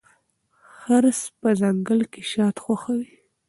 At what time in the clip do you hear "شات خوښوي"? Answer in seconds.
2.31-3.11